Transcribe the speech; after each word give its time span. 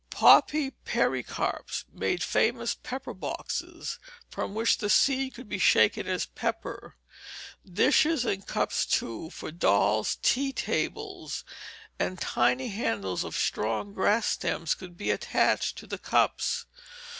Poppy 0.09 0.71
pericarps 0.71 1.85
made 1.93 2.23
famous 2.23 2.73
pepper 2.73 3.13
boxes, 3.13 3.99
from 4.31 4.55
which 4.55 4.79
the 4.79 4.89
seed 4.89 5.35
could 5.35 5.47
be 5.47 5.59
shaken 5.59 6.07
as 6.07 6.25
pepper; 6.25 6.95
dishes 7.71 8.25
and 8.25 8.47
cups, 8.47 8.87
too, 8.87 9.29
for 9.29 9.51
dolls' 9.51 10.17
tea 10.23 10.53
tables, 10.53 11.45
and 11.99 12.19
tiny 12.19 12.69
handles 12.69 13.23
of 13.23 13.35
strong 13.37 13.93
grass 13.93 14.25
stems 14.25 14.73
could 14.73 14.97
be 14.97 15.11
attached 15.11 15.77
to 15.77 15.85
the 15.85 15.99
cups. 15.99 16.65